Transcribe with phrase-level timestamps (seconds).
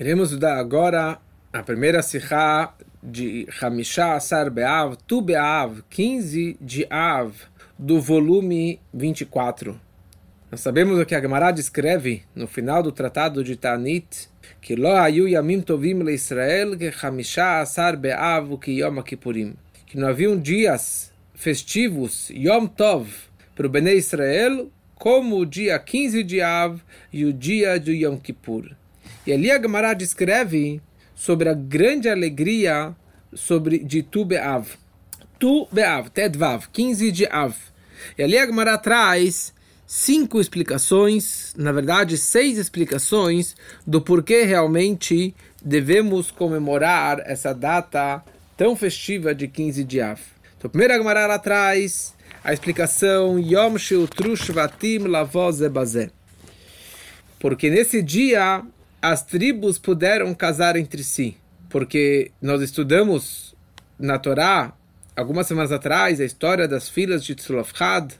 [0.00, 1.18] Iremos estudar agora
[1.52, 7.34] a primeira Sikha de Hamisha Asar Be'av, Tu Be'av, 15 de Av,
[7.78, 9.78] do volume 24.
[10.50, 14.30] Nós sabemos o que a Gemara descreve no final do tratado de Tanit,
[14.62, 19.54] que Lo Ayu Yamim Tovim Le Israel, que Hamisha Asar Be'av, que Yom Kippurim.
[19.84, 23.06] Que não haviam dias festivos, Yom Tov,
[23.54, 26.80] para o Bnei Israel, como o dia 15 de Av
[27.12, 28.79] e o dia de Yom Kippur.
[29.30, 30.82] E ali a Gemara descreve
[31.14, 32.96] sobre a grande alegria
[33.32, 34.70] sobre de Tu Be'av.
[35.38, 37.54] Tu Be'av, Tedvav, 15 de Av.
[38.18, 39.54] E ali a Gemara traz
[39.86, 43.54] cinco explicações, na verdade seis explicações
[43.86, 45.32] do porquê realmente
[45.64, 48.24] devemos comemorar essa data
[48.56, 50.20] tão festiva de 15 de Av.
[50.58, 56.10] Então, primeiro a Gemara lá traz a explicação Yom Sheutru Shvatim Lavoz Ebazé.
[57.38, 58.64] Porque nesse dia
[59.02, 61.36] as tribos puderam casar entre si,
[61.68, 63.54] porque nós estudamos
[63.98, 64.72] na Torá
[65.16, 68.12] algumas semanas atrás a história das filhas de Tzlofchad,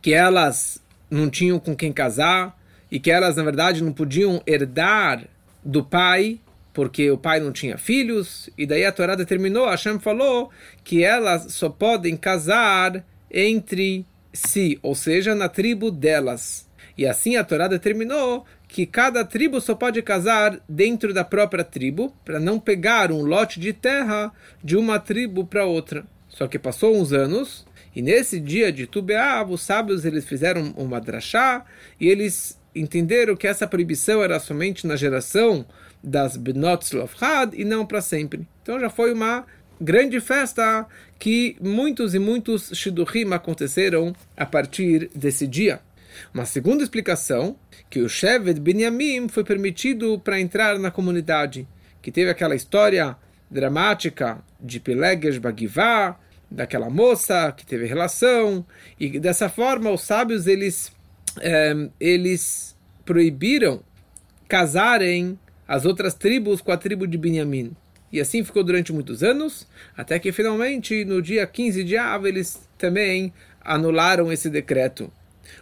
[0.00, 2.58] que elas não tinham com quem casar
[2.90, 5.24] e que elas na verdade não podiam herdar
[5.64, 6.40] do pai
[6.72, 10.50] porque o pai não tinha filhos e daí a Torá determinou, Hashem falou
[10.82, 16.66] que elas só podem casar entre si, ou seja, na tribo delas.
[16.96, 22.10] E assim a Torá determinou que cada tribo só pode casar dentro da própria tribo,
[22.24, 24.32] para não pegar um lote de terra
[24.64, 26.06] de uma tribo para outra.
[26.26, 30.98] Só que passou uns anos, e nesse dia de Tubeav, os sábios eles fizeram uma
[30.98, 31.66] drachá,
[32.00, 35.66] e eles entenderam que essa proibição era somente na geração
[36.02, 38.48] das Benot Slofhad e não para sempre.
[38.62, 39.44] Então já foi uma
[39.78, 40.86] grande festa
[41.18, 45.80] que muitos e muitos Shidurim aconteceram a partir desse dia.
[46.32, 47.56] Uma segunda explicação,
[47.88, 51.66] que o Shevet Binyamin foi permitido para entrar na comunidade,
[52.00, 53.16] que teve aquela história
[53.50, 56.18] dramática de Peleges Bagivá,
[56.50, 58.64] daquela moça que teve relação,
[58.98, 60.92] e dessa forma os sábios eles,
[61.40, 63.82] é, eles proibiram
[64.48, 67.74] casarem as outras tribos com a tribo de Binyamin.
[68.12, 69.66] E assim ficou durante muitos anos,
[69.96, 73.32] até que finalmente, no dia 15 de Av, eles também
[73.64, 75.10] anularam esse decreto.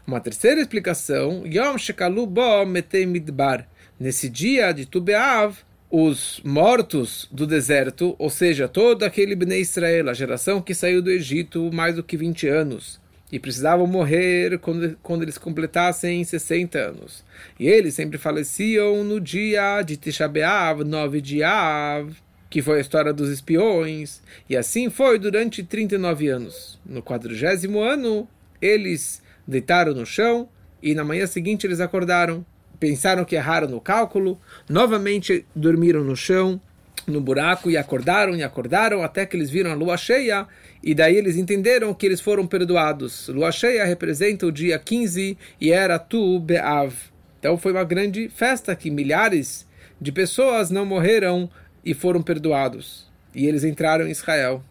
[0.07, 3.67] Uma terceira explicação, Yom Shekalu Bo Metei Midbar.
[3.99, 5.59] Nesse dia de Tubeav,
[5.91, 11.11] os mortos do deserto, ou seja, todo aquele Bnei Israel, a geração que saiu do
[11.11, 13.01] Egito mais do que 20 anos,
[13.33, 17.25] e precisavam morrer quando, quando eles completassem 60 anos.
[17.59, 22.13] E eles sempre faleciam no dia de Tisha B'Av, 9 de Av,
[22.49, 26.81] que foi a história dos espiões, e assim foi durante 39 anos.
[26.85, 28.29] No quadragésimo ano,
[28.61, 30.49] eles deitaram no chão
[30.83, 32.45] e na manhã seguinte eles acordaram.
[32.79, 36.59] Pensaram que erraram no cálculo, novamente dormiram no chão,
[37.07, 40.47] no buraco, e acordaram e acordaram até que eles viram a lua cheia,
[40.83, 43.29] e daí eles entenderam que eles foram perdoados.
[43.29, 46.95] Lua cheia representa o dia 15 e era Tu Be'av.
[47.39, 49.67] Então foi uma grande festa que milhares
[50.01, 51.51] de pessoas não morreram
[51.85, 53.07] e foram perdoados.
[53.35, 54.63] E eles entraram em Israel.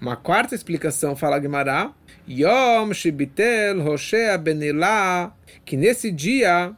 [0.00, 1.90] Uma quarta explicação fala Gemara,
[2.28, 6.72] Yom Shibitel Hoshea Benelá, que nesse dia,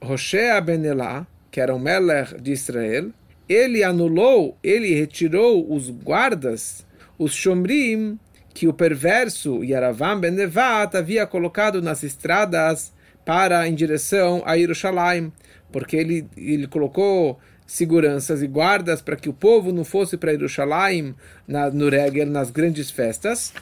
[0.00, 3.10] Hoshea Benelá, que era o Melech de Israel,
[3.48, 6.86] ele anulou, ele retirou os guardas,
[7.18, 8.18] os Shomrim,
[8.54, 12.92] que o perverso Yaravam Ben Nevat havia colocado nas estradas
[13.24, 15.32] para em direção a Jerusalém,
[15.72, 21.14] porque ele, ele colocou seguranças e guardas para que o povo não fosse para Jerusalém
[21.46, 21.90] na, no
[22.26, 23.52] nas grandes festas.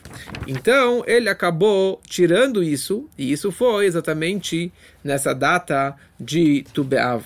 [0.46, 4.72] Então ele acabou tirando isso, e isso foi exatamente
[5.04, 7.24] nessa data de Tubeav.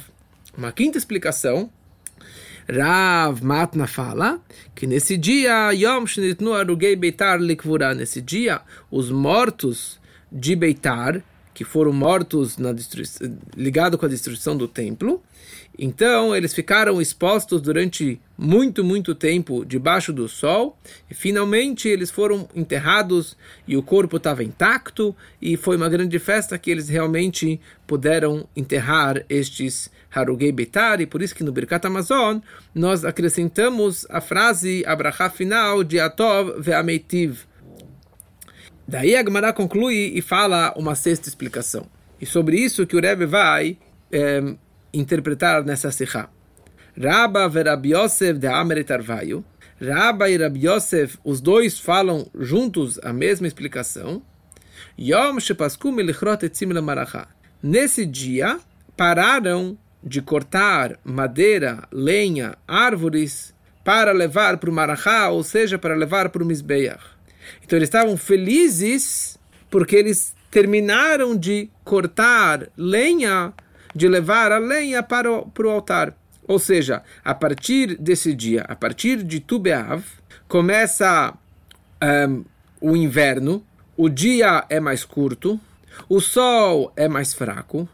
[0.56, 1.70] Uma quinta explicação.
[2.68, 4.40] Rav Matna fala
[4.74, 8.60] que nesse dia, Yom Shnitnu Arugei Beitar Likvura, nesse dia,
[8.90, 10.00] os mortos
[10.32, 11.22] de Beitar,
[11.54, 12.74] que foram mortos na
[13.56, 15.22] ligado com a destruição do templo.
[15.78, 20.78] Então eles ficaram expostos durante muito, muito tempo debaixo do sol
[21.10, 23.36] e finalmente eles foram enterrados
[23.68, 29.22] e o corpo estava intacto e foi uma grande festa que eles realmente puderam enterrar
[29.28, 32.38] estes Harugei Betar e por isso que no Birkat Amazon
[32.74, 37.44] nós acrescentamos a frase Abraha final de Atov Ve'ameitiv
[38.88, 41.86] Daí a Gemara conclui e fala uma sexta explicação.
[42.20, 43.76] E sobre isso que o Rebbe vai
[44.12, 44.54] é,
[44.92, 46.28] interpretar nessa sikha.
[46.98, 49.44] Rabba e Rabbi Yosef de Arvaio.
[49.80, 54.22] Rabba e Rabbi Yosef, os dois falam juntos a mesma explicação.
[54.98, 55.94] Yom Shepaskum
[57.62, 58.58] Nesse dia,
[58.96, 63.54] pararam de cortar madeira, lenha, árvores
[63.84, 67.04] para levar para o Marachá, ou seja, para levar para o Mizbeach.
[67.62, 69.38] Então eles estavam felizes
[69.70, 73.52] porque eles terminaram de cortar lenha,
[73.96, 76.14] de levar a lenha para o, para o altar.
[76.46, 80.04] Ou seja, a partir desse dia, a partir de Tubeav,
[80.46, 81.34] começa
[82.28, 82.44] um,
[82.80, 83.64] o inverno,
[83.96, 85.58] o dia é mais curto,
[86.08, 87.88] o sol é mais fraco,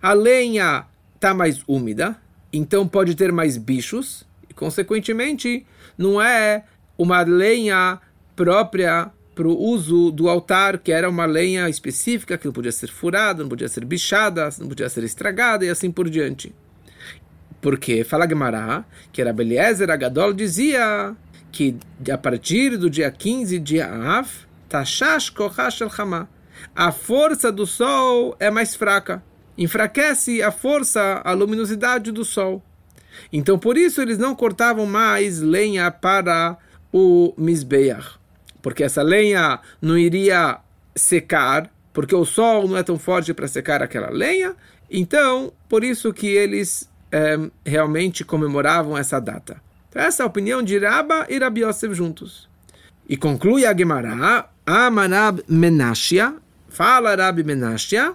[0.00, 2.16] a lenha está mais úmida,
[2.52, 5.66] então pode ter mais bichos, e consequentemente
[5.96, 6.64] não é
[6.98, 7.98] uma lenha
[8.36, 12.88] própria para o uso do altar, que era uma lenha específica, que não podia ser
[12.88, 16.54] furada, não podia ser bichada, não podia ser estragada e assim por diante.
[17.60, 21.14] Porque, fala Gemara, que era Beliezer Agadol dizia
[21.52, 21.76] que
[22.10, 24.26] a partir do dia 15 de Av,
[24.70, 26.30] Tashash Kohash El Hama,
[26.74, 29.22] a força do sol é mais fraca.
[29.58, 32.62] Enfraquece a força, a luminosidade do sol.
[33.30, 36.56] Então, por isso, eles não cortavam mais lenha para
[36.90, 38.18] o Mizbeach
[38.66, 40.58] porque essa lenha não iria
[40.92, 44.56] secar, porque o sol não é tão forte para secar aquela lenha.
[44.90, 49.62] Então, por isso que eles é, realmente comemoravam essa data.
[49.88, 52.48] Então, essa é a opinião de Rabba e Rabi Yosef juntos.
[53.08, 56.34] E conclui a Gemara, Amarab Menashia,
[56.68, 58.14] fala Rabi Menashia,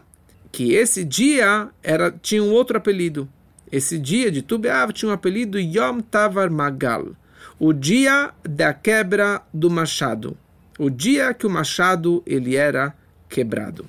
[0.51, 3.25] que esse dia era, tinha um outro apelido.
[3.71, 7.15] Esse dia de Tubeav tinha um apelido Yom Tavar Magal
[7.63, 10.35] o dia da quebra do machado,
[10.79, 12.91] o dia que o machado ele era
[13.29, 13.87] quebrado.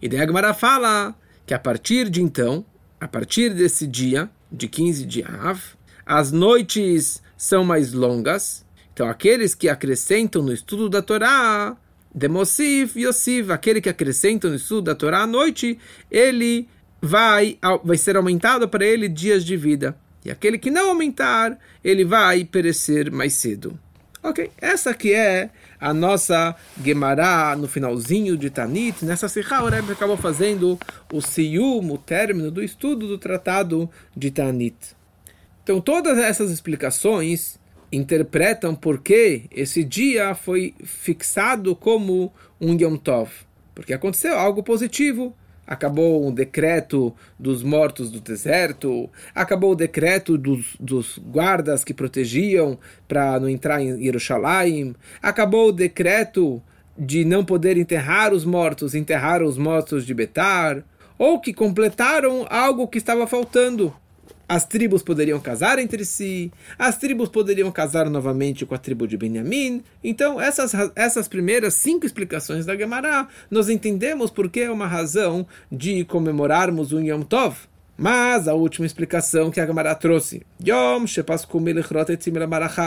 [0.00, 1.14] E daí Gemara fala
[1.44, 2.64] que a partir de então,
[2.98, 5.60] a partir desse dia, de 15 de Av,
[6.06, 8.64] as noites são mais longas.
[8.94, 11.76] Então, aqueles que acrescentam no estudo da Torá,
[12.14, 15.78] Demosif Yosif, aquele que acrescenta no estudo da Torá à noite,
[16.10, 16.66] ele
[17.02, 19.94] vai, vai ser aumentado para ele dias de vida.
[20.28, 23.78] E aquele que não aumentar, ele vai perecer mais cedo.
[24.22, 25.48] Ok, essa que é
[25.80, 26.54] a nossa
[26.84, 29.06] Gemara no finalzinho de Tanit.
[29.06, 30.78] Nessa Sikha, o Rebbe acabou fazendo
[31.10, 34.76] o Siyum, o término do estudo do tratado de Tanit.
[35.62, 37.58] Então, todas essas explicações
[37.90, 43.30] interpretam por que esse dia foi fixado como um Yom Tov.
[43.74, 45.34] Porque aconteceu algo positivo
[45.68, 52.78] acabou o decreto dos mortos do deserto, acabou o decreto dos, dos guardas que protegiam
[53.06, 56.62] para não entrar em Jerusalém, acabou o decreto
[56.96, 60.82] de não poder enterrar os mortos, enterrar os mortos de Betar,
[61.18, 63.94] ou que completaram algo que estava faltando,
[64.48, 69.16] as tribos poderiam casar entre si, as tribos poderiam casar novamente com a tribo de
[69.16, 69.84] Benjamim.
[70.02, 76.02] Então, essas, essas primeiras cinco explicações da Gemara, nós entendemos porque é uma razão de
[76.04, 77.56] comemorarmos o Yom Tov.
[78.00, 81.04] Mas a última explicação que a Gemara trouxe, Yom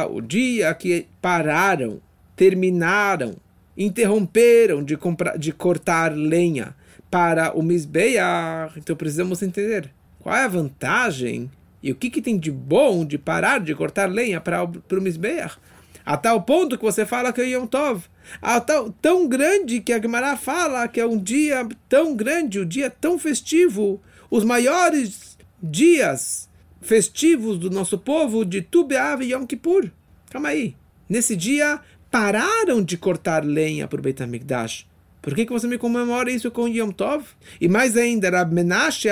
[0.10, 2.00] o dia que pararam,
[2.34, 3.36] terminaram,
[3.78, 6.74] interromperam de, comprar, de cortar lenha
[7.10, 8.80] para o Mizbeach.
[8.80, 9.92] Então precisamos entender
[10.22, 11.50] qual é a vantagem
[11.84, 15.58] e o que, que tem de bom de parar de cortar lenha para o Mizbeach?
[16.06, 18.04] A tal ponto que você fala que é Yom Tov.
[18.42, 22.66] A tal, tão grande que a Gemara fala que é um dia tão grande, um
[22.66, 24.02] dia tão festivo.
[24.30, 26.50] Os maiores dias
[26.82, 29.92] festivos do nosso povo de Tu B'Av e Yom Kippur.
[30.30, 30.75] Calma aí.
[31.10, 34.88] Nesse dia pararam de cortar lenha para o Beit HaMikdash.
[35.22, 37.25] Por que, que você me comemora isso com Yom Tov?
[37.60, 39.10] E mais ainda, Rab Menashe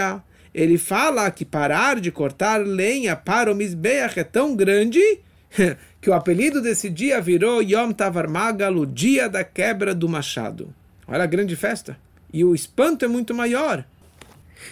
[0.54, 5.02] ele fala que parar de cortar lenha para o Mizbeach é tão grande
[6.02, 10.74] que o apelido desse dia virou Yom Tavar Magal, o dia da quebra do machado.
[11.08, 11.98] Olha a grande festa.
[12.32, 13.84] E o espanto é muito maior.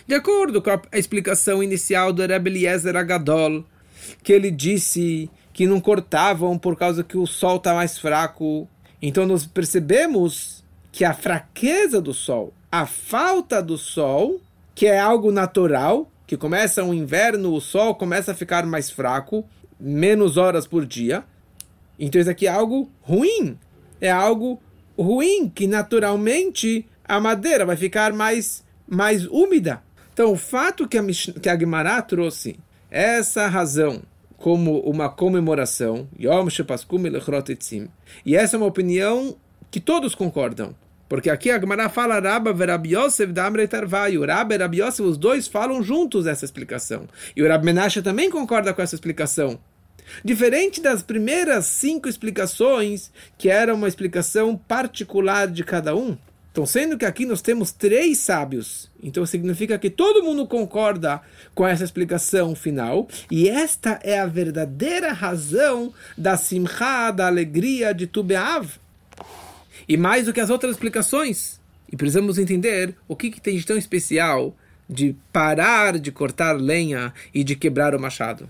[0.06, 3.66] De acordo com a explicação inicial do Rebbe Eliezer Agadol,
[4.24, 8.68] que ele disse que não cortavam por causa que o sol está mais fraco.
[9.02, 14.40] Então nós percebemos que a fraqueza do sol, a falta do sol,
[14.78, 19.44] que é algo natural, que começa o inverno, o sol começa a ficar mais fraco,
[19.80, 21.24] menos horas por dia.
[21.98, 23.58] Então isso aqui é algo ruim.
[24.00, 24.62] É algo
[24.96, 29.82] ruim que naturalmente a madeira vai ficar mais, mais úmida.
[30.14, 31.04] Então o fato que a,
[31.42, 32.60] que a Gemara trouxe
[32.92, 34.04] essa razão
[34.38, 36.50] como uma comemoração, Yom
[38.24, 39.36] e essa é uma opinião
[39.72, 40.76] que todos concordam.
[41.08, 44.18] Porque aqui a Gemara fala Rabba Rabi Yosef da Amre Tarvai.
[44.18, 47.08] O Rabba e Rabi os dois falam juntos essa explicação.
[47.36, 49.60] E o Rab Menashe também concorda com essa explicação.
[50.24, 56.18] Diferente das primeiras cinco explicações, que era uma explicação particular de cada um.
[56.52, 61.22] Então, sendo que aqui nós temos três sábios, então significa que todo mundo concorda
[61.54, 68.08] com essa explicação final, e esta é a verdadeira razão da simcha, da alegria de
[68.08, 68.80] Tubeav.
[69.88, 71.60] E mais do que as outras explicações.
[71.92, 74.56] E precisamos entender o que, que tem de tão especial
[74.90, 78.48] de parar de cortar lenha e de quebrar o machado.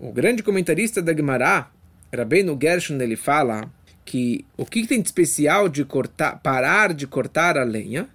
[0.00, 1.68] O grande comentarista da Gemara,
[2.14, 3.70] Rabbeinu Gershon, ele fala
[4.04, 8.08] que o que tem de especial de cortar, parar de cortar a lenha?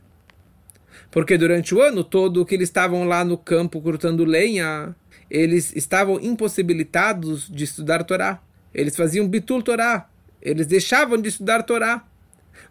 [1.12, 4.94] Porque durante o ano todo que eles estavam lá no campo cortando lenha,
[5.30, 8.42] eles estavam impossibilitados de estudar Torá.
[8.74, 10.10] Eles faziam bitul Torá.
[10.41, 12.03] Eles deixavam de estudar Torá.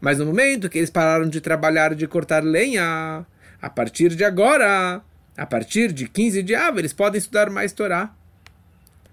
[0.01, 3.27] Mas no momento que eles pararam de trabalhar de cortar lenha,
[3.61, 5.01] a partir de agora,
[5.37, 8.15] a partir de 15 de eles podem estudar mais Torá.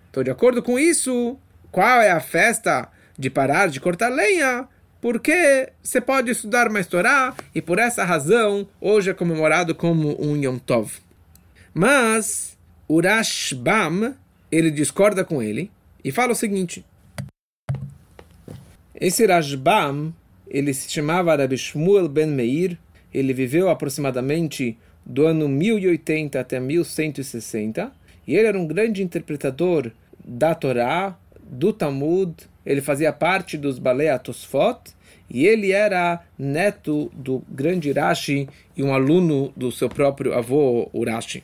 [0.09, 1.37] Então, de acordo com isso,
[1.71, 4.67] qual é a festa de parar de cortar lenha,
[5.01, 10.35] porque você pode estudar mais Torá e por essa razão hoje é comemorado como um
[10.35, 10.99] Yom Tov.
[11.73, 12.57] Mas
[12.87, 14.15] o Rashbam,
[14.51, 15.71] ele discorda com ele
[16.03, 16.85] e fala o seguinte.
[18.99, 20.13] Esse Rashbam,
[20.47, 22.77] ele se chamava Rabbi Shmuel ben Meir,
[23.13, 27.91] ele viveu aproximadamente do ano 1080 até 1160,
[28.25, 29.91] e ele era um grande interpretador
[30.23, 32.33] da Torá, do Talmud,
[32.65, 34.93] ele fazia parte dos Balei Tosfot
[35.29, 41.43] e ele era neto do grande Urashi e um aluno do seu próprio avô Urashi.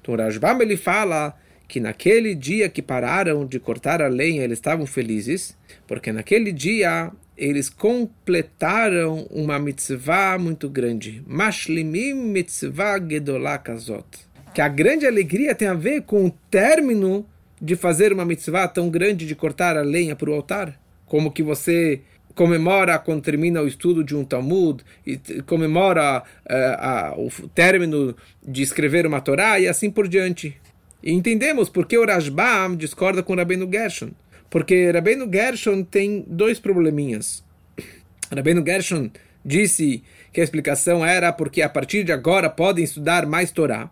[0.00, 4.86] Então Rajbam ele fala que naquele dia que pararam de cortar a lenha eles estavam
[4.86, 5.56] felizes,
[5.86, 11.22] porque naquele dia eles completaram uma mitzvah muito grande.
[11.26, 14.06] Mashlimim mitzvah gedolá kazot.
[14.54, 17.26] Que a grande alegria tem a ver com o término
[17.60, 20.78] de fazer uma mitzvah tão grande de cortar a lenha para o altar?
[21.06, 22.00] Como que você
[22.34, 25.16] comemora quando termina o estudo de um Talmud, e
[25.46, 28.14] comemora uh, uh, o término
[28.46, 30.56] de escrever uma Torá e assim por diante.
[31.04, 34.12] E entendemos por que o Rashbam discorda com o Rabbeinu Gershon.
[34.48, 37.44] Porque Rabbeinu Gershon tem dois probleminhas.
[38.34, 39.10] Rabbeinu Gershon
[39.44, 43.90] disse que a explicação era porque a partir de agora podem estudar mais Torá.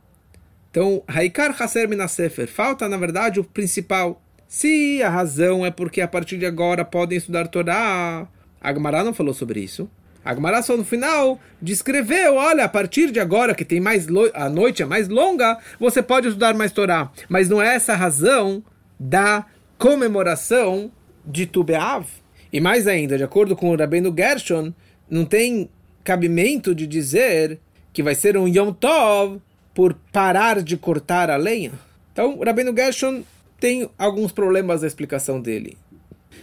[0.70, 4.22] Então, Haikar Haser Minasefer, falta na verdade o principal.
[4.48, 8.26] Se a razão é porque a partir de agora podem estudar Torá,
[8.58, 9.90] Agmará não falou sobre isso.
[10.24, 14.82] Agmará só no final descreveu, olha, a partir de agora que tem mais a noite
[14.82, 17.10] é mais longa, você pode estudar mais Torá.
[17.28, 18.62] Mas não é essa a razão
[18.98, 19.44] da
[19.78, 20.90] comemoração
[21.24, 22.06] de Tubeav.
[22.52, 24.72] E mais ainda, de acordo com o Rabino Gershon,
[25.10, 25.68] não tem
[26.04, 27.58] cabimento de dizer
[27.92, 29.40] que vai ser um Yom Tov
[29.74, 31.72] por parar de cortar a lenha.
[32.12, 33.22] Então, o Rabino Gershon
[33.58, 35.76] tem alguns problemas na explicação dele.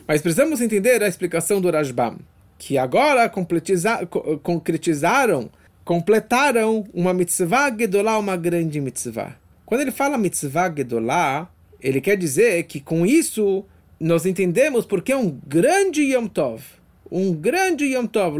[0.07, 2.17] Mas precisamos entender a explicação do Rajbam,
[2.59, 3.31] que agora
[4.43, 5.49] concretizaram,
[5.85, 9.37] completaram uma mitzvah gedolá, uma grande mitzvah.
[9.65, 11.49] Quando ele fala mitzvah gedolá,
[11.81, 13.65] ele quer dizer que com isso
[13.97, 16.61] nós entendemos porque é um grande Yom Tov.
[17.09, 18.37] Um grande Yom Tov.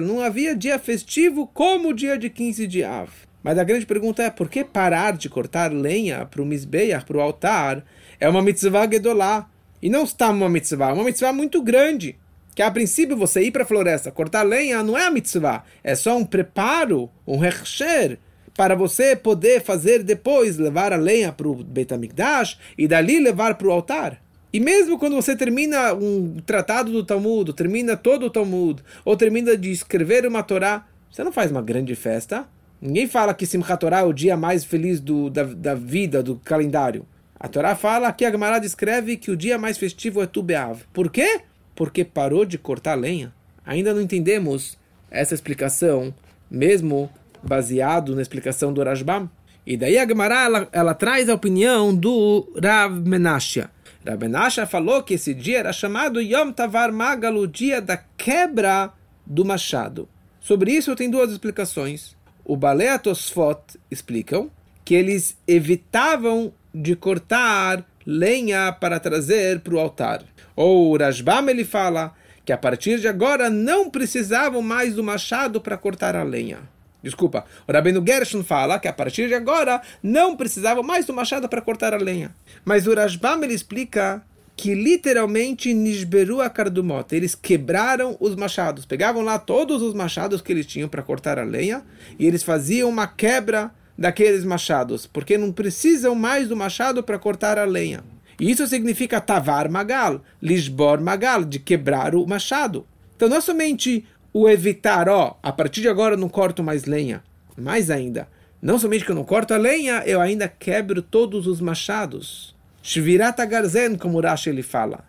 [0.00, 3.10] Não havia dia festivo como o dia de 15 de Av.
[3.42, 7.18] Mas a grande pergunta é, por que parar de cortar lenha para o Mizbeach, para
[7.18, 7.84] o altar,
[8.18, 9.48] é uma mitzvah gedolá?
[9.80, 12.16] E não está uma mitzvah, é uma mitzvah muito grande.
[12.56, 15.62] Que a princípio você ir para a floresta, cortar lenha, não é a mitzvah.
[15.84, 18.18] É só um preparo, um recher,
[18.56, 23.56] para você poder fazer depois, levar a lenha para o Beit HaMikdash e dali levar
[23.56, 24.22] para o altar.
[24.50, 29.54] E mesmo quando você termina um tratado do Talmud, termina todo o Talmud, ou termina
[29.54, 32.48] de escrever uma Torá, você não faz uma grande festa.
[32.80, 36.36] Ninguém fala que Simchat Torah é o dia mais feliz do, da, da vida, do
[36.36, 37.04] calendário.
[37.38, 40.84] A Torá fala que a Gemara descreve que o dia mais festivo é Tu Be'av.
[40.90, 41.42] Por quê?
[41.76, 43.32] Porque parou de cortar lenha.
[43.64, 44.76] Ainda não entendemos
[45.08, 46.12] essa explicação,
[46.50, 47.08] mesmo
[47.42, 49.30] baseado na explicação do Rashbam.
[49.64, 53.64] E daí a Gemara ela, ela traz a opinião do Rav Menashe.
[54.04, 58.92] Rav Menashe falou que esse dia era chamado Yom Tavar Magal, o dia da quebra
[59.24, 60.08] do machado.
[60.40, 62.16] Sobre isso tem duas explicações.
[62.44, 64.48] O Balea Tosfot explicam
[64.84, 70.22] que eles evitavam de cortar lenha para trazer para o altar.
[70.56, 75.60] Ou o Rashbam ele fala que a partir de agora não precisavam mais do machado
[75.60, 76.60] para cortar a lenha.
[77.02, 81.48] Desculpa, o Rabino Gershon fala que a partir de agora não precisava mais do machado
[81.48, 82.34] para cortar a lenha.
[82.64, 84.24] Mas o Rashbam ele explica
[84.56, 90.50] que literalmente Nishberu a Kardumot, eles quebraram os machados, pegavam lá todos os machados que
[90.50, 91.84] eles tinham para cortar a lenha
[92.18, 97.58] e eles faziam uma quebra daqueles machados, porque não precisam mais do machado para cortar
[97.58, 98.02] a lenha.
[98.38, 102.86] E isso significa tavar magal, lisbor magal, de quebrar o machado.
[103.16, 106.84] Então não é somente o evitar, ó, a partir de agora eu não corto mais
[106.84, 107.22] lenha.
[107.56, 108.28] Mais ainda,
[108.60, 112.54] não somente que eu não corto a lenha, eu ainda quebro todos os machados.
[112.82, 115.04] Shvirata Garzen, como Rashi ele fala.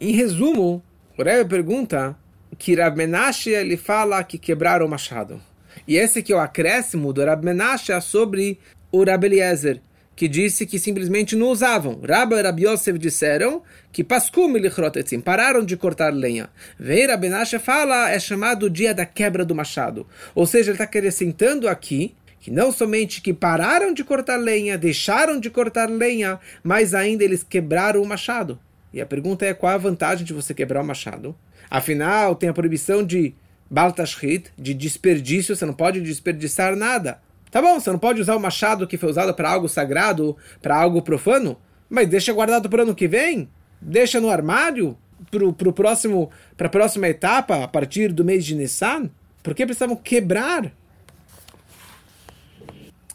[0.00, 0.82] Em resumo,
[1.18, 2.16] o Rebbe pergunta
[2.58, 5.40] que Rab Menashe ele fala que quebraram o machado.
[5.86, 8.58] E esse que é o acréscimo do Rab Menashe sobre
[8.90, 9.80] o Rab Eliezer,
[10.16, 12.00] que disse que simplesmente não usavam.
[12.00, 16.48] Rabba e Rabi Yosef disseram que Paskum e pararam de cortar lenha.
[16.78, 20.06] Vem Rabi Menashe fala, é chamado o dia da quebra do machado.
[20.34, 25.40] Ou seja, ele está acrescentando aqui que não somente que pararam de cortar lenha, deixaram
[25.40, 28.58] de cortar lenha, mas ainda eles quebraram o machado.
[28.92, 31.34] E a pergunta é qual a vantagem de você quebrar o machado?
[31.70, 33.34] Afinal, tem a proibição de
[33.70, 37.18] baltashrit, de desperdício, você não pode desperdiçar nada.
[37.54, 40.76] Tá bom, você não pode usar o machado que foi usado para algo sagrado, para
[40.76, 41.56] algo profano,
[41.88, 43.48] mas deixa guardado para o ano que vem,
[43.80, 44.98] deixa no armário
[45.30, 49.08] para pro próximo, para a próxima etapa, a partir do mês de Nissan.
[49.40, 50.72] Por que precisavam quebrar?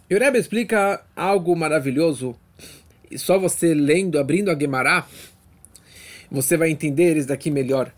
[0.09, 2.33] E o Rebbe explica algo maravilhoso.
[3.11, 5.03] E só você lendo, abrindo a Gemara,
[6.31, 7.91] você vai entender isso daqui melhor.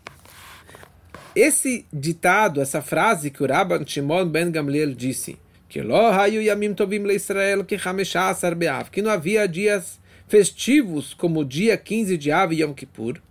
[1.36, 5.38] Esse ditado, essa frase que o Rabban Shimon ben Gamliel disse,
[5.72, 5.80] que
[8.92, 13.22] que não havia dias festivos como o dia 15 de Av e Yom Kippur.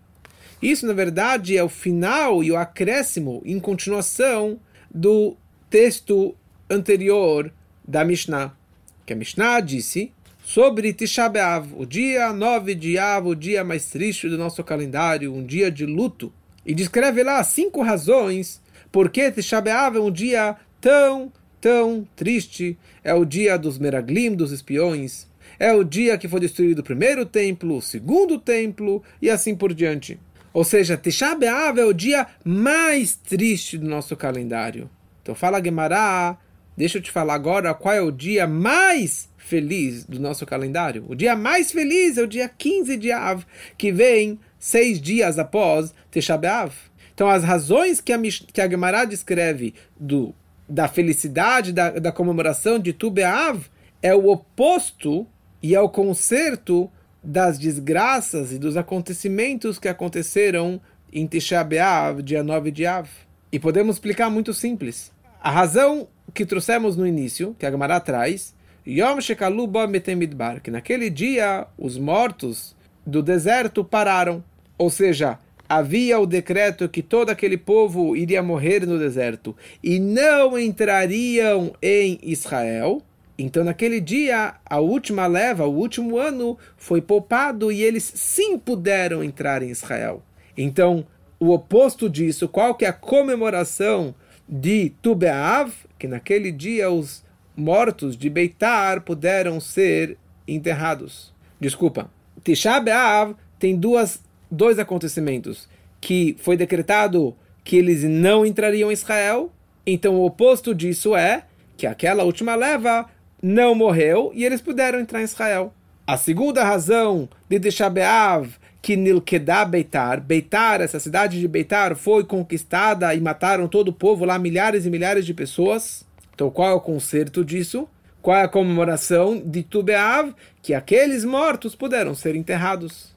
[0.62, 4.58] Isso, na verdade, é o final e o acréscimo em continuação
[4.90, 5.36] do
[5.68, 6.34] texto
[6.70, 7.52] anterior
[7.86, 8.56] da Mishnah.
[9.04, 10.10] Que a Mishnah disse
[10.42, 15.34] sobre Tisha B'Av, o dia 9 de Av, o dia mais triste do nosso calendário,
[15.34, 16.32] um dia de luto.
[16.64, 21.30] E descreve lá cinco razões por que Tisha B'Av é um dia tão,
[21.60, 22.78] tão triste.
[23.02, 25.28] É o dia dos Meraglim, dos espiões.
[25.58, 29.74] É o dia que foi destruído o primeiro templo, o segundo templo e assim por
[29.74, 30.18] diante.
[30.52, 34.90] Ou seja, Tisha B'Av é o dia mais triste do nosso calendário.
[35.22, 36.36] Então fala Gemara,
[36.76, 41.04] deixa eu te falar agora qual é o dia mais feliz do nosso calendário.
[41.08, 43.44] O dia mais feliz é o dia 15 de Av,
[43.76, 46.72] que vem seis dias após Tisha B'Av.
[47.14, 50.34] Então, as razões que a, que a Gemara descreve do,
[50.70, 53.66] da felicidade, da, da comemoração de Tu B'Av,
[54.00, 55.26] é o oposto
[55.60, 56.90] e é o conserto
[57.22, 60.80] das desgraças e dos acontecimentos que aconteceram
[61.12, 63.08] em Tisha B'Av, dia 9 de Av.
[63.52, 65.12] E podemos explicar muito simples.
[65.42, 68.54] A razão que trouxemos no início, que a Gemara traz,
[68.86, 69.68] Yom Shekalu
[70.16, 74.42] Midbar, que naquele dia os mortos do deserto pararam.
[74.78, 75.38] Ou seja,
[75.70, 82.18] havia o decreto que todo aquele povo iria morrer no deserto e não entrariam em
[82.24, 83.00] Israel.
[83.38, 89.22] Então, naquele dia, a última leva, o último ano, foi poupado e eles sim puderam
[89.22, 90.24] entrar em Israel.
[90.58, 91.06] Então,
[91.38, 94.12] o oposto disso, qual que é a comemoração
[94.48, 95.72] de Tubeav?
[95.96, 97.24] Que naquele dia os
[97.56, 101.32] mortos de Beitar puderam ser enterrados.
[101.60, 102.10] Desculpa.
[102.42, 105.68] Tisha B'Av tem duas, dois acontecimentos.
[106.00, 109.52] Que foi decretado que eles não entrariam em Israel.
[109.86, 111.44] Então o oposto disso é
[111.76, 113.06] que aquela última leva
[113.42, 115.72] não morreu e eles puderam entrar em Israel.
[116.06, 122.24] A segunda razão de Tisha B'Av que Nilkedah Beitar, Beitar, essa cidade de Beitar, foi
[122.24, 126.06] conquistada e mataram todo o povo lá, milhares e milhares de pessoas.
[126.34, 127.86] Então, qual é o conserto disso?
[128.22, 130.34] Qual é a comemoração de Tubeav?
[130.62, 133.14] Que aqueles mortos puderam ser enterrados.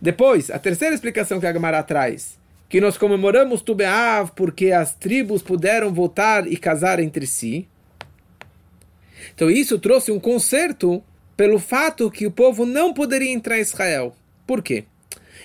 [0.00, 5.42] Depois, a terceira explicação que a Gemara traz, que nós comemoramos Tubeav porque as tribos
[5.42, 7.66] puderam voltar e casar entre si.
[9.34, 11.02] Então, isso trouxe um conserto
[11.36, 14.14] pelo fato que o povo não poderia entrar em Israel.
[14.46, 14.84] Por quê?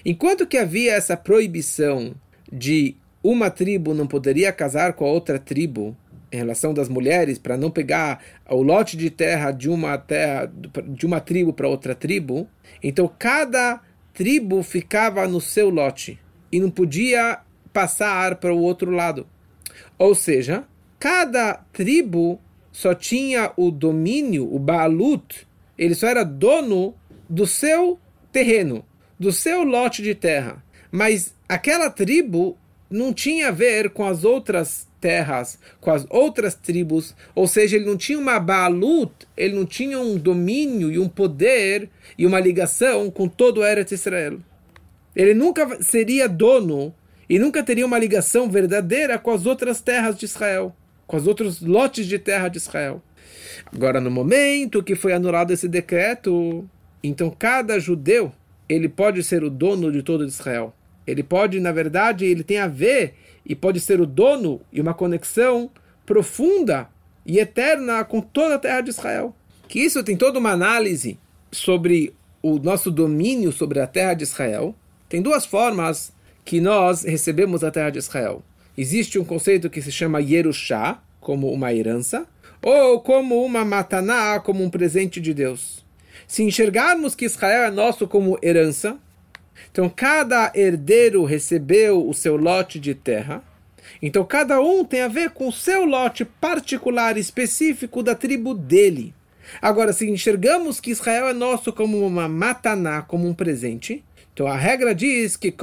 [0.06, 2.14] Enquanto que havia essa proibição
[2.52, 5.96] de uma tribo não poderia casar com a outra tribo,
[6.32, 10.50] em relação das mulheres para não pegar o lote de terra de uma terra
[10.88, 12.48] de uma tribo para outra tribo.
[12.82, 13.82] Então cada
[14.14, 16.20] tribo ficava no seu lote
[16.52, 17.40] e não podia
[17.72, 19.28] passar para o outro lado.
[19.98, 20.66] Ou seja,
[21.00, 22.40] cada tribo
[22.72, 25.48] só tinha o domínio, o Baalut,
[25.78, 26.96] ele só era dono
[27.30, 28.00] do seu
[28.32, 28.86] terreno,
[29.20, 30.64] do seu lote de terra.
[30.92, 32.58] Mas aquela tribo
[32.90, 37.86] não tinha a ver com as outras terras com as outras tribos, ou seja, ele
[37.86, 43.10] não tinha uma balut, ele não tinha um domínio e um poder e uma ligação
[43.10, 44.38] com todo o Eretz Israel.
[45.16, 46.94] Ele nunca seria dono
[47.28, 50.74] e nunca teria uma ligação verdadeira com as outras terras de Israel,
[51.08, 53.02] com os outros lotes de terra de Israel.
[53.74, 56.66] Agora, no momento que foi anulado esse decreto,
[57.04, 58.32] então cada judeu
[58.70, 60.74] ele pode ser o dono de todo Israel.
[61.06, 64.94] Ele pode, na verdade, ele tem a ver e pode ser o dono e uma
[64.94, 65.70] conexão
[66.06, 66.90] profunda
[67.26, 69.36] e eterna com toda a terra de Israel.
[69.68, 71.18] Que isso tem toda uma análise
[71.52, 74.76] sobre o nosso domínio sobre a terra de Israel.
[75.08, 76.12] Tem duas formas
[76.44, 78.44] que nós recebemos a terra de Israel.
[78.78, 82.26] Existe um conceito que se chama Yerushá, como uma herança,
[82.62, 85.86] ou como uma mataná, como um presente de Deus.
[86.28, 88.98] Se enxergarmos que Israel é nosso como herança,
[89.70, 93.44] então cada herdeiro recebeu o seu lote de terra.
[94.02, 99.14] Então cada um tem a ver com o seu lote particular, específico da tribo dele.
[99.62, 104.56] Agora, se enxergamos que Israel é nosso como uma mataná, como um presente, então a
[104.56, 105.54] regra diz que.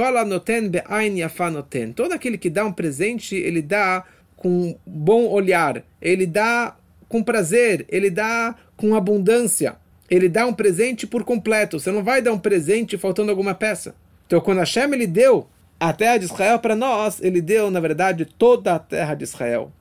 [1.94, 4.04] Todo aquele que dá um presente, ele dá
[4.37, 6.76] com bom olhar, ele dá
[7.08, 9.76] com prazer, ele dá com abundância.
[10.11, 11.79] Ele dá um presente por completo.
[11.79, 13.94] Você não vai dar um presente faltando alguma peça.
[14.27, 18.25] Então, quando Hashem ele deu a terra de Israel para nós, ele deu, na verdade,
[18.25, 19.73] toda a terra de Israel.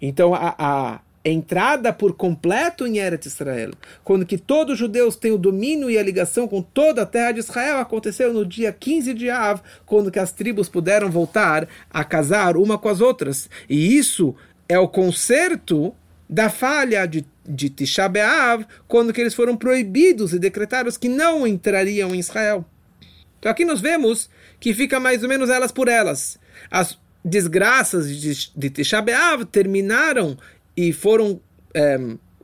[0.00, 3.70] Então, a, a entrada por completo em Eretz Israel,
[4.02, 7.32] quando que todos os judeus têm o domínio e a ligação com toda a terra
[7.32, 12.04] de Israel, aconteceu no dia 15 de Av, quando que as tribos puderam voltar a
[12.04, 13.48] casar uma com as outras.
[13.68, 14.34] E isso
[14.68, 15.94] é o conserto
[16.28, 21.46] da falha de, de Tisha B'Av, quando que eles foram proibidos e decretados que não
[21.46, 22.64] entrariam em Israel.
[23.38, 26.38] Então aqui nós vemos que fica mais ou menos elas por elas.
[26.70, 30.38] As desgraças de, de Tisha B'Av terminaram
[30.76, 31.40] e foram
[31.74, 31.98] é,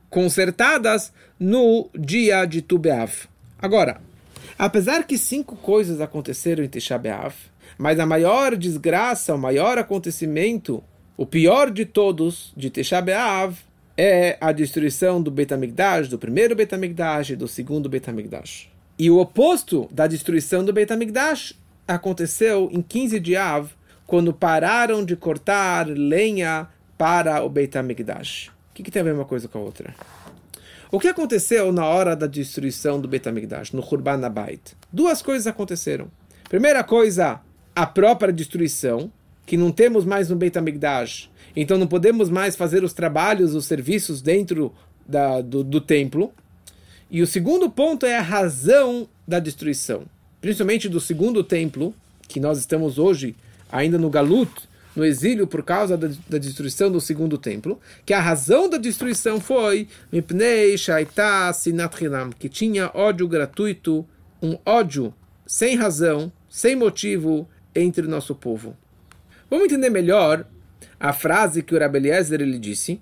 [0.09, 3.27] consertadas no dia de Tu B'Av.
[3.57, 4.01] Agora,
[4.57, 7.33] apesar que cinco coisas aconteceram em Tisha B'Av,
[7.77, 10.83] mas a maior desgraça, o maior acontecimento,
[11.15, 13.55] o pior de todos de Tisha B'Av,
[14.01, 18.69] é a destruição do Betamigdash, do primeiro Betamigdash e do segundo Betamigdash.
[18.97, 21.53] E o oposto da destruição do Betamigdash
[21.85, 23.69] aconteceu em 15 de Av,
[24.07, 28.47] quando pararam de cortar lenha para o Betamigdash.
[28.71, 29.93] O que, que tem a ver uma coisa com a outra?
[30.89, 34.77] O que aconteceu na hora da destruição do Betamigdash, no Hurban Abayit?
[34.93, 36.07] Duas coisas aconteceram.
[36.47, 37.41] Primeira coisa,
[37.75, 39.11] a própria destruição,
[39.45, 41.29] que não temos mais no Beit HaMikdash,
[41.61, 44.73] então não podemos mais fazer os trabalhos, os serviços dentro
[45.05, 46.31] da, do, do templo.
[47.11, 50.03] E o segundo ponto é a razão da destruição,
[50.39, 51.93] principalmente do segundo templo,
[52.27, 53.35] que nós estamos hoje
[53.71, 54.51] ainda no Galut,
[54.95, 59.39] no exílio por causa da, da, destruição do segundo templo, que a razão da destruição
[59.39, 61.95] foi Mipnei Shaita Sinat
[62.37, 64.05] que tinha ódio gratuito,
[64.41, 65.13] um ódio
[65.45, 68.77] sem razão, sem motivo entre o nosso povo.
[69.49, 70.45] Vamos entender melhor
[70.99, 72.99] a frase que o Rabbi Eliezer ele disse.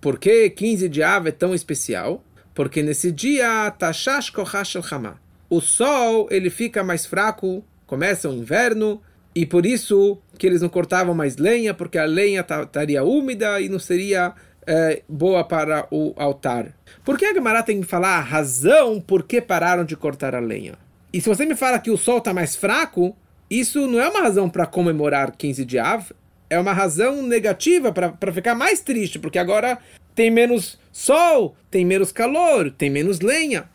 [0.00, 2.22] Por que 15 de Av é tão especial?
[2.54, 5.20] Porque nesse dia, Tashash Kohash Hama.
[5.48, 9.00] O sol ele fica mais fraco, começa o inverno,
[9.34, 13.68] e por isso que eles não cortavam mais lenha, porque a lenha estaria úmida e
[13.68, 14.32] não seria
[14.66, 16.74] é, boa para o altar.
[17.04, 20.40] Por que a Gemara tem que falar a razão por que pararam de cortar a
[20.40, 20.74] lenha?
[21.12, 23.16] E se você me fala que o sol está mais fraco,
[23.50, 26.10] isso não é uma razão para comemorar 15 de Av,
[26.48, 29.78] é uma razão negativa para ficar mais triste, porque agora
[30.14, 33.68] tem menos sol, tem menos calor, tem menos lenha.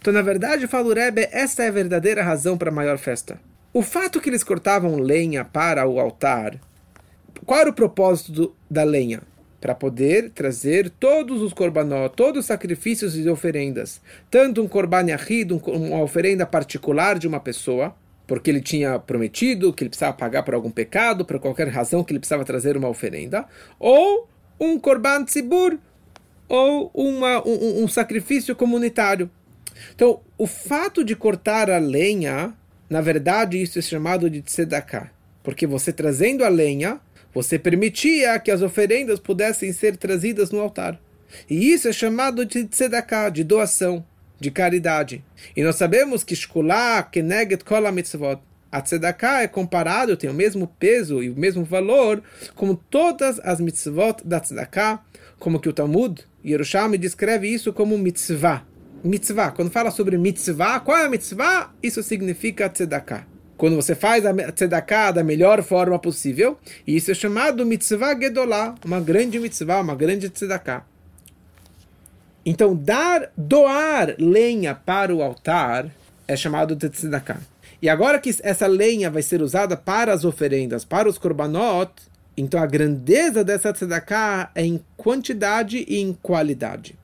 [0.00, 3.38] Então, na verdade, fala o Rebbe, essa é a verdadeira razão para a maior festa.
[3.72, 6.58] O fato que eles cortavam lenha para o altar,
[7.44, 9.22] qual era o propósito do, da lenha?
[9.60, 14.00] Para poder trazer todos os korbanot, todos os sacrifícios e oferendas.
[14.30, 17.94] Tanto um korban yahid, uma oferenda particular de uma pessoa,
[18.30, 22.12] porque ele tinha prometido que ele precisava pagar por algum pecado, por qualquer razão que
[22.12, 23.44] ele precisava trazer uma oferenda,
[23.76, 24.28] ou
[24.60, 25.76] um korban tzibur,
[26.48, 29.28] ou uma, um, um sacrifício comunitário.
[29.92, 32.54] Então, o fato de cortar a lenha,
[32.88, 35.10] na verdade, isso é chamado de tzedakah,
[35.42, 37.00] porque você trazendo a lenha,
[37.34, 41.00] você permitia que as oferendas pudessem ser trazidas no altar.
[41.50, 44.04] E isso é chamado de tzedakah, de doação
[44.40, 45.22] de caridade.
[45.54, 47.86] E nós sabemos que Shkulá, Keneget Kol
[48.72, 52.22] a tzedakah é comparado, tem o mesmo peso e o mesmo valor
[52.54, 55.00] como todas as mitzvot da tzedakah,
[55.40, 58.64] como que o Talmud, Yerushalmi, descreve isso como mitzvah.
[59.02, 61.74] Mitzvah, quando fala sobre mitzvah, qual é a mitzvah?
[61.82, 63.26] Isso significa tzedakah.
[63.56, 69.00] Quando você faz a tzedakah da melhor forma possível, isso é chamado mitzvah gedolá, uma
[69.00, 70.86] grande mitzvah, uma grande tzedakah.
[72.44, 75.90] Então, dar, doar lenha para o altar
[76.26, 77.40] é chamado de tzedakah.
[77.82, 81.92] E agora que essa lenha vai ser usada para as oferendas, para os korbanot,
[82.36, 86.98] então a grandeza dessa tzedakah é em quantidade e em qualidade.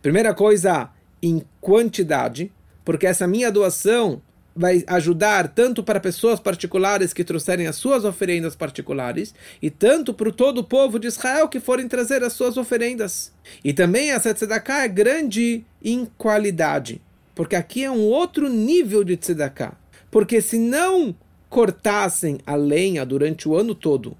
[0.00, 0.90] Primeira coisa,
[1.22, 2.52] em quantidade,
[2.84, 4.20] porque essa minha doação
[4.54, 10.30] vai ajudar tanto para pessoas particulares que trouxerem as suas oferendas particulares e tanto para
[10.30, 13.32] todo o povo de Israel que forem trazer as suas oferendas.
[13.64, 17.02] E também essa tzedakah é grande em qualidade,
[17.34, 19.76] porque aqui é um outro nível de tzedakah.
[20.10, 21.14] Porque se não
[21.50, 24.16] cortassem a lenha durante o ano todo,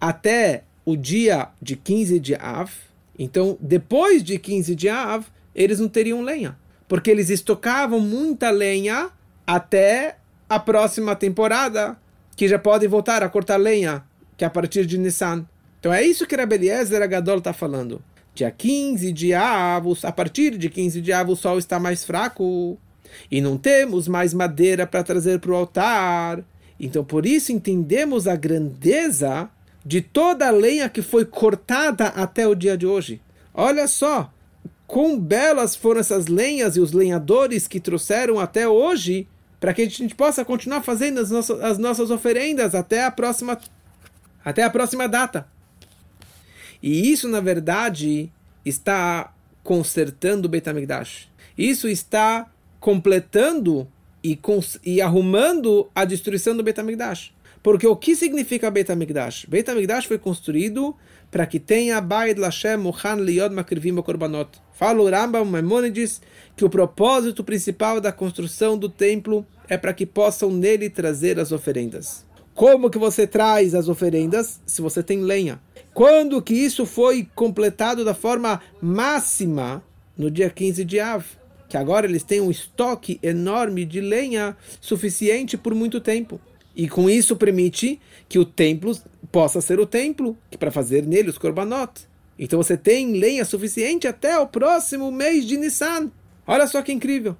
[0.00, 2.70] até o dia de 15 de Av,
[3.16, 6.56] então depois de 15 de Av, eles não teriam lenha.
[6.88, 9.10] Porque eles estocavam muita lenha
[9.48, 11.96] até a próxima temporada,
[12.36, 14.04] que já podem voltar a cortar lenha,
[14.36, 15.46] que é a partir de Nissan.
[15.80, 18.02] Então é isso que Rabeliezer Agadol está falando.
[18.34, 22.78] Dia 15 de Av, a partir de 15 de Av, o sol está mais fraco.
[23.30, 26.44] E não temos mais madeira para trazer para o altar.
[26.78, 29.48] Então por isso entendemos a grandeza
[29.82, 33.22] de toda a lenha que foi cortada até o dia de hoje.
[33.54, 34.30] Olha só,
[34.86, 39.26] quão belas foram essas lenhas e os lenhadores que trouxeram até hoje
[39.60, 43.58] para que a gente possa continuar fazendo as nossas, as nossas oferendas até a próxima
[44.44, 45.46] até a próxima data.
[46.82, 48.32] E isso, na verdade,
[48.64, 51.28] está consertando o Beit HaMikdash.
[51.56, 52.48] Isso está
[52.80, 53.86] completando
[54.22, 57.32] e, cons e arrumando a destruição do Beit HaMikdash.
[57.62, 58.70] Porque o que significa?
[58.70, 60.96] Beit HaMikdash foi construído
[61.30, 64.50] para que tenha Bait Lashem Muhan Liod Makrivim Korbanot.
[64.78, 66.22] Fala o Rambam Maimonides
[66.56, 71.50] que o propósito principal da construção do templo é para que possam nele trazer as
[71.50, 72.24] oferendas.
[72.54, 75.60] Como que você traz as oferendas se você tem lenha?
[75.92, 79.82] Quando que isso foi completado da forma máxima?
[80.16, 81.26] No dia 15 de Av.
[81.68, 86.40] Que agora eles têm um estoque enorme de lenha suficiente por muito tempo.
[86.76, 88.96] E com isso permite que o templo
[89.32, 92.06] possa ser o templo, que para fazer nele os korbanot.
[92.38, 96.10] Então você tem lenha suficiente até o próximo mês de Nissan.
[96.46, 97.36] Olha só que incrível.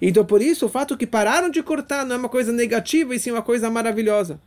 [0.00, 3.18] Então por isso o fato que pararam de cortar não é uma coisa negativa, e
[3.18, 4.38] sim uma coisa maravilhosa.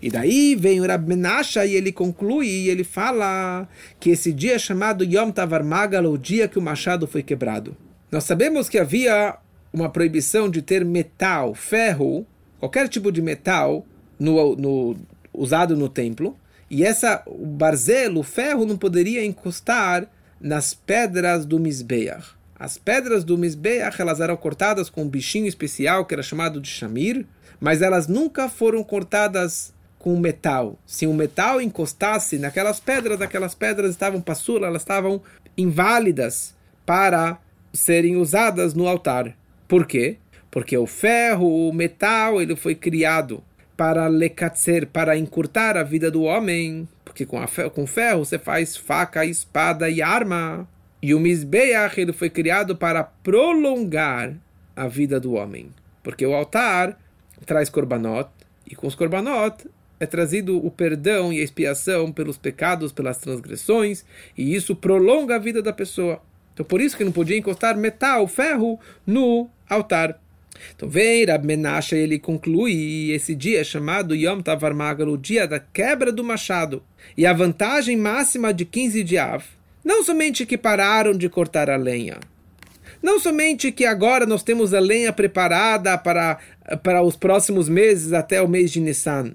[0.00, 4.54] E daí vem o Rab Menasha e ele conclui e ele fala que esse dia
[4.54, 7.76] é chamado Yom Tavar Magal, o dia que o machado foi quebrado.
[8.10, 9.36] Nós sabemos que havia
[9.72, 12.26] uma proibição de ter metal, ferro,
[12.58, 13.86] qualquer tipo de metal
[14.18, 14.96] no, no,
[15.32, 16.36] usado no templo.
[16.72, 20.08] E essa, o barzelo, o ferro, não poderia encostar
[20.40, 22.30] nas pedras do Mizbeach.
[22.58, 26.68] As pedras do Mizbeach, elas eram cortadas com um bichinho especial que era chamado de
[26.70, 27.26] Shamir,
[27.60, 30.78] mas elas nunca foram cortadas com metal.
[30.86, 35.20] Se o metal encostasse naquelas pedras, aquelas pedras estavam passulas, elas estavam
[35.58, 36.54] inválidas
[36.86, 37.38] para
[37.70, 39.36] serem usadas no altar.
[39.68, 40.16] Por quê?
[40.50, 43.44] Porque o ferro, o metal, ele foi criado
[43.82, 48.76] para lecatzer, para encurtar a vida do homem, porque com, a, com ferro você faz
[48.76, 50.68] faca, espada e arma.
[51.02, 54.36] E o Mizbeach ele foi criado para prolongar
[54.76, 56.96] a vida do homem, porque o altar
[57.44, 58.30] traz korbanot,
[58.70, 59.68] e com os korbanot
[59.98, 64.04] é trazido o perdão e a expiação pelos pecados, pelas transgressões,
[64.38, 66.22] e isso prolonga a vida da pessoa.
[66.54, 70.21] Então por isso que não podia encostar metal, ferro, no altar.
[70.74, 75.18] Então vem Rab Menashe ele conclui e esse dia é chamado Yom Tavar Magal, o
[75.18, 76.82] dia da quebra do machado.
[77.16, 79.44] E a vantagem máxima de 15 de Av,
[79.84, 82.18] não somente que pararam de cortar a lenha,
[83.02, 86.38] não somente que agora nós temos a lenha preparada para,
[86.82, 89.34] para os próximos meses até o mês de Nissan,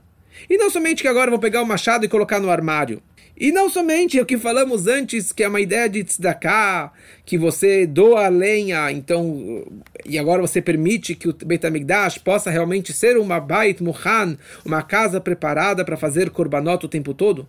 [0.50, 3.02] e não somente que agora vou pegar o machado e colocar no armário,
[3.40, 6.92] e não somente o que falamos antes, que é uma ideia de tzedakah,
[7.24, 9.64] que você doa a lenha, então,
[10.04, 14.82] e agora você permite que o Beit HaMikdash possa realmente ser uma Bait Muhan, uma
[14.82, 17.48] casa preparada para fazer korbanot o tempo todo?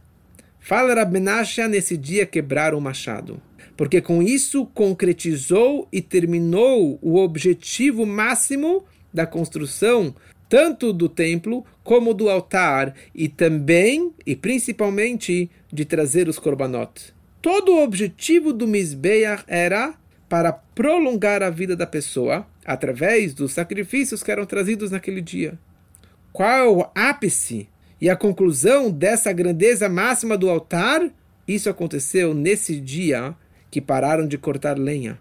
[0.61, 3.41] Fala Rabbenasha nesse dia quebrar o machado,
[3.75, 10.15] porque com isso concretizou e terminou o objetivo máximo da construção
[10.49, 17.15] tanto do templo como do altar e também e principalmente de trazer os korbanot.
[17.41, 19.95] Todo o objetivo do Mizbeach era
[20.29, 25.59] para prolongar a vida da pessoa através dos sacrifícios que eram trazidos naquele dia.
[26.33, 27.69] Qual é o ápice
[28.01, 31.11] e a conclusão dessa grandeza máxima do altar?
[31.47, 33.35] Isso aconteceu nesse dia
[33.71, 35.19] que pararam de cortar lenha.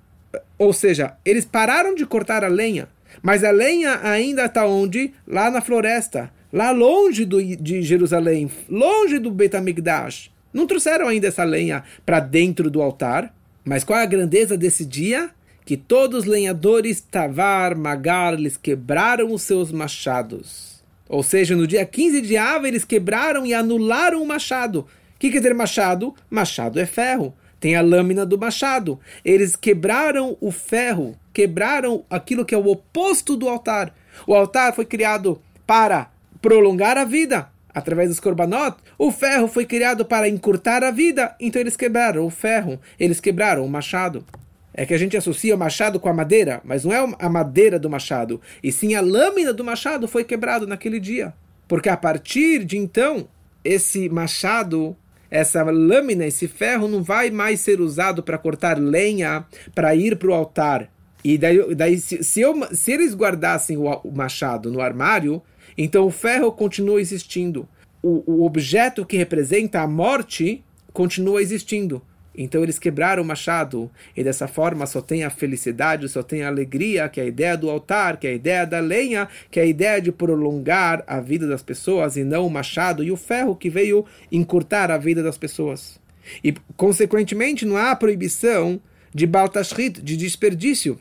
[0.58, 2.90] Ou seja, eles pararam de cortar a lenha
[3.22, 5.14] mas a lenha ainda está onde?
[5.28, 10.32] Lá na floresta, lá longe do, de Jerusalém, longe do Beit HaMikdash.
[10.54, 13.34] Não trouxeram ainda essa lenha para dentro do altar.
[13.64, 15.30] Mas qual é a grandeza desse dia?
[15.66, 20.82] Que todos os lenhadores Tavar, Magar, eles quebraram os seus machados.
[21.10, 24.80] Ou seja, no dia 15 de Ava, eles quebraram e anularam o machado.
[24.80, 26.16] O que quer dizer machado?
[26.30, 29.00] Machado é ferro tem a lâmina do machado.
[29.24, 33.94] Eles quebraram o ferro, quebraram aquilo que é o oposto do altar.
[34.26, 38.78] O altar foi criado para prolongar a vida através dos korbanot.
[38.98, 43.64] O ferro foi criado para encurtar a vida, então eles quebraram o ferro, eles quebraram
[43.64, 44.26] o machado.
[44.74, 47.80] É que a gente associa o machado com a madeira, mas não é a madeira
[47.80, 51.34] do machado, e sim a lâmina do machado foi quebrado naquele dia.
[51.68, 53.28] Porque a partir de então,
[53.64, 54.96] esse machado,
[55.30, 60.30] essa lâmina, esse ferro não vai mais ser usado para cortar lenha, para ir para
[60.30, 60.90] o altar.
[61.24, 65.42] E daí, daí se, se, eu, se eles guardassem o, o machado no armário,
[65.78, 67.68] então o ferro continua existindo.
[68.02, 70.64] O, o objeto que representa a morte
[70.94, 72.02] continua existindo.
[72.38, 76.48] Então eles quebraram o machado e dessa forma só tem a felicidade, só tem a
[76.48, 79.64] alegria, que é a ideia do altar, que é a ideia da lenha, que é
[79.64, 83.56] a ideia de prolongar a vida das pessoas e não o machado e o ferro
[83.56, 86.00] que veio encurtar a vida das pessoas.
[86.44, 88.80] E consequentemente não há proibição
[89.14, 91.00] de baltashrit, de desperdício.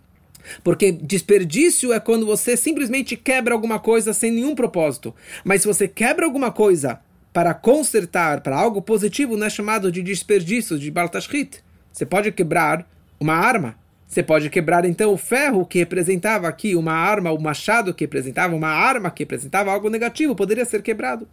[0.62, 5.14] Porque desperdício é quando você simplesmente quebra alguma coisa sem nenhum propósito.
[5.44, 7.00] Mas se você quebra alguma coisa
[7.36, 11.62] para consertar, para algo positivo, não é chamado de desperdício, de baltashrit.
[11.92, 12.88] Você pode quebrar
[13.20, 13.76] uma arma.
[14.08, 18.56] Você pode quebrar então o ferro que representava aqui uma arma, o machado que representava
[18.56, 21.28] uma arma que representava algo negativo, poderia ser quebrado.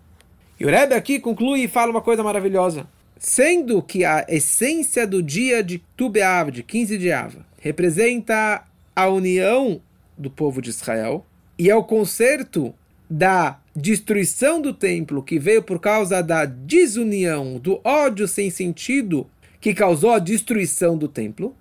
[0.60, 2.86] E o Rebbe aqui conclui e fala uma coisa maravilhosa.
[3.18, 9.08] Sendo que a essência do dia de Tu B'Av, de 15 de Av, representa a
[9.08, 9.82] união
[10.18, 11.26] do povo de Israel
[11.58, 12.76] e é o conserto
[13.10, 19.28] da destruição do templo que veio por causa da desunião, do ódio sem sentido
[19.60, 21.56] que causou a destruição do templo.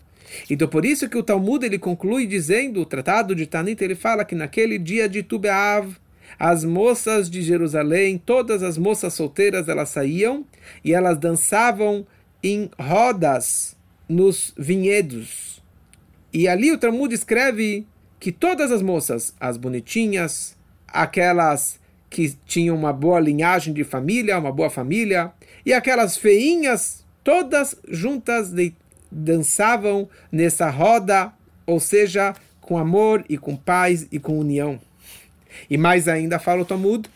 [0.50, 4.24] Então por isso que o Talmud ele conclui dizendo, o tratado de Tanit, ele fala
[4.24, 5.96] que naquele dia de Tu B'Av,
[6.38, 10.44] as moças de Jerusalém, todas as moças solteiras, elas saíam
[10.84, 12.06] e elas dançavam
[12.42, 13.76] em rodas
[14.08, 15.62] nos vinhedos.
[16.32, 17.86] E ali o Talmud escreve
[18.18, 20.56] que todas as moças, as bonitinhas,
[20.88, 21.81] aquelas
[22.12, 25.32] que tinham uma boa linhagem de família, uma boa família,
[25.64, 28.74] e aquelas feinhas, todas juntas de,
[29.10, 31.32] dançavam nessa roda,
[31.66, 34.78] ou seja, com amor e com paz e com união.
[35.70, 37.08] E mais ainda fala o Talmud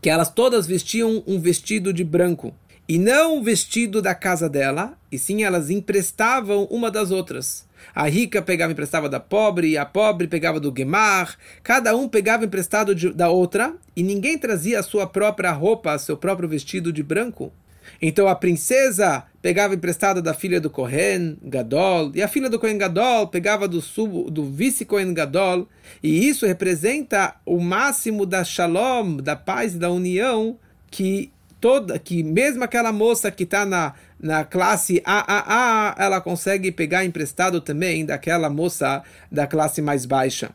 [0.00, 2.54] que elas todas vestiam um vestido de branco
[2.88, 7.66] e não o vestido da casa dela, e sim elas emprestavam uma das outras.
[7.94, 12.94] A rica pegava emprestava da pobre, a pobre pegava do Gemar, cada um pegava emprestado
[12.94, 17.52] de, da outra, e ninguém trazia a sua própria roupa, seu próprio vestido de branco.
[18.00, 22.78] Então a princesa pegava emprestada da filha do Kohen Gadol, e a filha do Kohen
[22.78, 25.68] Gadol pegava do, sub, do vice-Kohen Gadol,
[26.02, 30.56] e isso representa o máximo da shalom, da paz e da união
[30.90, 37.04] que toda que mesmo aquela moça que está na, na classe AAA, ela consegue pegar
[37.04, 40.50] emprestado também daquela moça da classe mais baixa.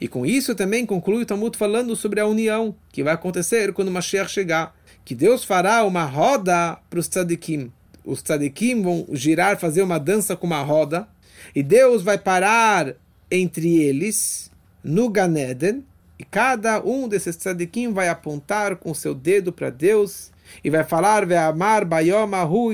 [0.00, 3.90] E com isso também conclui o Talmud falando sobre a união que vai acontecer quando
[3.92, 7.70] Mashiach chegar que Deus fará uma roda para os tzadikim.
[8.04, 11.06] Os tzadikim vão girar, fazer uma dança com uma roda,
[11.54, 12.94] e Deus vai parar
[13.30, 14.50] entre eles
[14.82, 15.84] no Ganeden,
[16.18, 20.30] e cada um desses tzadikim vai apontar com seu dedo para Deus
[20.64, 22.70] e vai falar, amar bayoma hu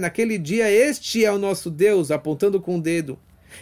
[0.00, 3.18] naquele dia este é o nosso Deus, apontando com o dedo.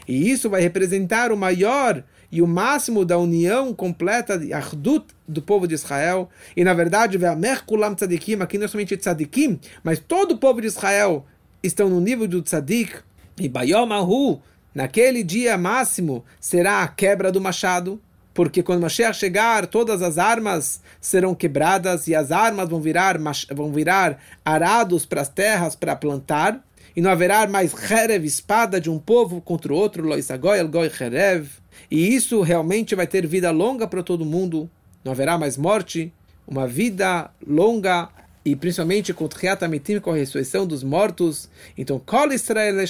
[0.07, 5.43] E isso vai representar o maior e o máximo da união completa de Ardut do
[5.43, 6.31] povo de Israel.
[6.57, 7.19] E na verdade,
[7.66, 11.27] Kulam Tzadikim, aqui não é somente Tzadikim, mas todo o povo de Israel
[11.62, 12.95] estão no nível do Tzadik.
[13.38, 14.40] E Bayom Ahu,
[14.75, 18.01] naquele dia máximo, será a quebra do machado.
[18.40, 23.18] Porque quando Mashiach chegar, todas as armas serão quebradas e as armas vão virar,
[23.55, 26.64] vão virar arados para as terras para plantar.
[26.96, 31.50] E não haverá mais Herev, espada de um povo contra o outro, Loisagoy, Elgoy, Herev.
[31.90, 34.70] E isso realmente vai ter vida longa para todo mundo.
[35.05, 36.11] Não haverá mais morte.
[36.48, 38.09] Uma vida longa
[38.44, 39.29] e principalmente com
[39.64, 41.48] Amitim, com a ressurreição dos mortos.
[41.76, 42.81] Então, Kol Israel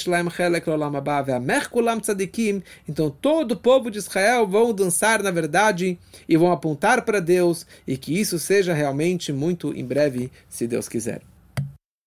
[2.01, 2.63] Tzadikim.
[2.89, 7.67] Então, todo o povo de Israel vão dançar na verdade e vão apontar para Deus
[7.87, 11.30] e que isso seja realmente muito em breve, se Deus quiser.